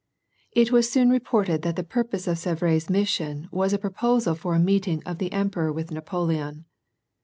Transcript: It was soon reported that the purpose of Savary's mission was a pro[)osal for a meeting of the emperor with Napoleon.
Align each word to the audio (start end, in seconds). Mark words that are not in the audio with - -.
It 0.53 0.71
was 0.71 0.91
soon 0.91 1.11
reported 1.11 1.61
that 1.61 1.75
the 1.75 1.83
purpose 1.83 2.25
of 2.27 2.39
Savary's 2.39 2.89
mission 2.89 3.47
was 3.51 3.71
a 3.71 3.77
pro[)osal 3.77 4.35
for 4.35 4.55
a 4.55 4.59
meeting 4.59 5.03
of 5.05 5.19
the 5.19 5.31
emperor 5.31 5.71
with 5.71 5.91
Napoleon. 5.91 6.65